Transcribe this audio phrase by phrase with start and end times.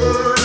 [0.00, 0.37] world.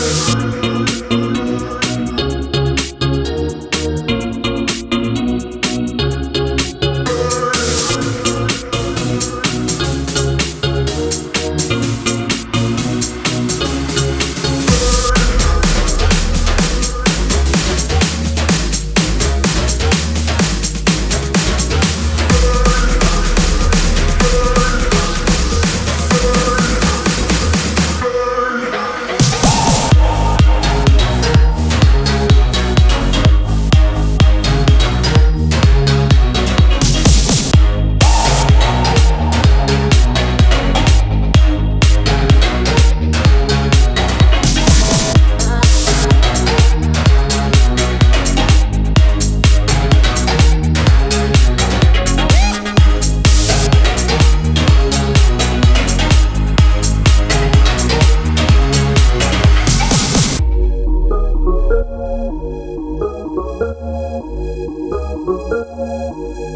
[65.76, 66.53] Música